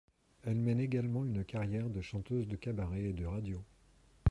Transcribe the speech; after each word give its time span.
Elle 0.43 0.55
mène 0.55 0.79
également 0.79 1.23
une 1.23 1.45
carrière 1.45 1.87
de 1.87 2.01
chanteuse 2.01 2.47
de 2.47 2.55
cabaret 2.55 3.03
et 3.03 3.13
de 3.13 3.25
radio. 3.27 3.63